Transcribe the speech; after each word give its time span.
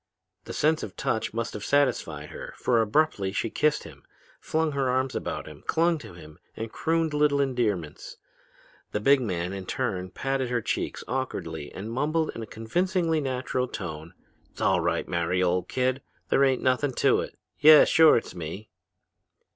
The 0.45 0.53
sense 0.53 0.81
of 0.81 0.95
touch 0.95 1.31
must 1.31 1.53
have 1.53 1.63
satisfied 1.63 2.29
her, 2.31 2.55
for 2.57 2.81
abruptly 2.81 3.31
she 3.31 3.51
kissed 3.51 3.83
him, 3.83 4.03
flung 4.39 4.71
her 4.71 4.89
arms 4.89 5.13
about 5.13 5.45
him, 5.47 5.63
clung 5.67 5.99
to 5.99 6.13
him, 6.13 6.39
and 6.57 6.71
crooned 6.71 7.13
little 7.13 7.39
endearments. 7.39 8.17
The 8.93 8.99
big 8.99 9.21
man, 9.21 9.53
in 9.53 9.67
turn, 9.67 10.09
patted 10.09 10.49
her 10.49 10.59
cheeks 10.59 11.03
awkwardly 11.07 11.71
and 11.71 11.91
mumbled 11.93 12.31
in 12.33 12.41
a 12.41 12.47
convincingly 12.47 13.21
natural 13.21 13.67
voice, 13.67 14.09
''Sall 14.55 14.83
right, 14.83 15.07
Mary, 15.07 15.43
old 15.43 15.69
kid! 15.69 16.01
There 16.29 16.43
ain't 16.43 16.63
nothin' 16.63 16.93
to 16.93 17.19
it. 17.19 17.37
Yeah! 17.59 17.83
Sure 17.83 18.17
it's 18.17 18.33
me!' 18.33 18.71